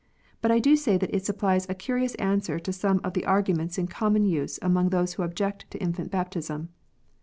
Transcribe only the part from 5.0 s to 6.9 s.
who object to infant baptism.